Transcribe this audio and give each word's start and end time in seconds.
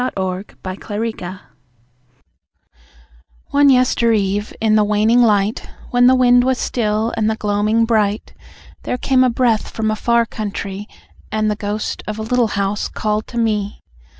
The 0.15 0.45
Little 0.95 1.09
House 1.19 1.39
One 3.51 3.69
yestereve, 3.69 4.51
in 4.59 4.73
the 4.73 4.83
waning 4.83 5.21
light, 5.21 5.69
When 5.91 6.07
the 6.07 6.15
wind 6.15 6.43
was 6.43 6.57
still 6.57 7.13
and 7.15 7.29
the 7.29 7.35
gloaming 7.35 7.85
bright, 7.85 8.33
There 8.81 8.97
came 8.97 9.23
a 9.23 9.29
breath 9.29 9.69
from 9.69 9.91
a 9.91 9.95
far 9.95 10.25
countrie, 10.25 10.87
And 11.31 11.51
the 11.51 11.55
ghost 11.55 12.01
of 12.07 12.17
a 12.17 12.23
Little 12.23 12.47
House 12.57 12.87
called 12.87 13.27
to 13.27 13.37
me. 13.37 13.79